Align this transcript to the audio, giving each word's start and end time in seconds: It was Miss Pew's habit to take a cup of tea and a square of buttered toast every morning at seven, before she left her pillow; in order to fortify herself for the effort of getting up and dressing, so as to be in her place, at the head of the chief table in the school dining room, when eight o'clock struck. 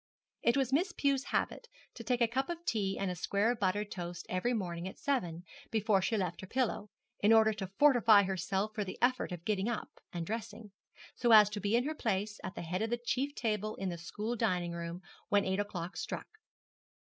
It 0.41 0.57
was 0.57 0.73
Miss 0.73 0.93
Pew's 0.97 1.25
habit 1.25 1.67
to 1.93 2.03
take 2.03 2.21
a 2.21 2.27
cup 2.27 2.49
of 2.49 2.65
tea 2.65 2.97
and 2.99 3.11
a 3.11 3.15
square 3.15 3.51
of 3.51 3.59
buttered 3.59 3.91
toast 3.91 4.25
every 4.29 4.51
morning 4.51 4.87
at 4.87 4.97
seven, 4.97 5.43
before 5.69 6.01
she 6.01 6.17
left 6.17 6.41
her 6.41 6.47
pillow; 6.47 6.89
in 7.19 7.31
order 7.31 7.53
to 7.53 7.67
fortify 7.77 8.23
herself 8.23 8.71
for 8.73 8.83
the 8.83 8.97
effort 8.99 9.31
of 9.31 9.45
getting 9.45 9.69
up 9.69 9.91
and 10.11 10.25
dressing, 10.25 10.71
so 11.13 11.31
as 11.33 11.51
to 11.51 11.59
be 11.61 11.75
in 11.75 11.83
her 11.83 11.93
place, 11.93 12.39
at 12.43 12.55
the 12.55 12.63
head 12.63 12.81
of 12.81 12.89
the 12.89 12.97
chief 12.97 13.35
table 13.35 13.75
in 13.75 13.89
the 13.89 13.97
school 13.99 14.35
dining 14.35 14.71
room, 14.71 15.03
when 15.29 15.45
eight 15.45 15.59
o'clock 15.59 15.95
struck. 15.95 16.39